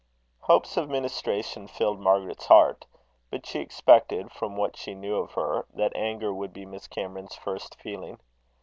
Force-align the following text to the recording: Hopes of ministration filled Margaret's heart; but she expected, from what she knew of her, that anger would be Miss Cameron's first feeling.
Hopes 0.39 0.77
of 0.77 0.89
ministration 0.89 1.67
filled 1.67 1.99
Margaret's 1.99 2.47
heart; 2.47 2.87
but 3.29 3.45
she 3.45 3.59
expected, 3.59 4.31
from 4.31 4.57
what 4.57 4.75
she 4.75 4.95
knew 4.95 5.17
of 5.17 5.33
her, 5.33 5.67
that 5.75 5.95
anger 5.95 6.33
would 6.33 6.53
be 6.53 6.65
Miss 6.65 6.87
Cameron's 6.87 7.35
first 7.35 7.75
feeling. 7.79 8.17